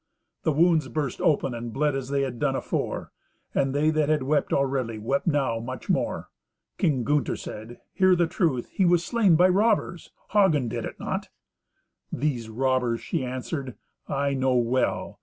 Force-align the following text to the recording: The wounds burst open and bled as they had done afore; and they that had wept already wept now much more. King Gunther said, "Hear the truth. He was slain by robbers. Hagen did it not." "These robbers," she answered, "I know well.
The 0.41 0.51
wounds 0.51 0.87
burst 0.87 1.21
open 1.21 1.53
and 1.53 1.71
bled 1.71 1.95
as 1.95 2.09
they 2.09 2.23
had 2.23 2.39
done 2.39 2.55
afore; 2.55 3.11
and 3.53 3.71
they 3.71 3.91
that 3.91 4.09
had 4.09 4.23
wept 4.23 4.51
already 4.51 4.97
wept 4.97 5.27
now 5.27 5.59
much 5.59 5.91
more. 5.91 6.31
King 6.79 7.03
Gunther 7.03 7.35
said, 7.35 7.79
"Hear 7.93 8.15
the 8.15 8.25
truth. 8.25 8.69
He 8.71 8.83
was 8.83 9.05
slain 9.05 9.35
by 9.35 9.47
robbers. 9.49 10.11
Hagen 10.31 10.67
did 10.69 10.85
it 10.85 10.99
not." 10.99 11.29
"These 12.11 12.49
robbers," 12.49 13.01
she 13.01 13.23
answered, 13.23 13.75
"I 14.07 14.33
know 14.33 14.55
well. 14.55 15.19